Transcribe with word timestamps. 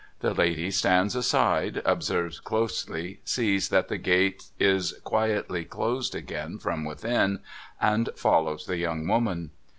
The 0.21 0.33
lady 0.33 0.71
stands 0.71 1.15
aside, 1.15 1.79
observes 1.85 2.39
closely, 2.39 3.19
sees 3.23 3.69
that 3.69 3.87
the 3.87 3.99
gate 3.99 4.45
is 4.59 4.93
quietly 5.03 5.63
closed 5.63 6.15
again 6.15 6.57
from 6.57 6.83
within, 6.85 7.41
and 7.79 8.09
follows 8.15 8.65
the 8.65 8.77
young 8.77 9.07
woman. 9.07 9.51